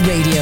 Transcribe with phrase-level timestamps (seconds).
[0.00, 0.41] Radio,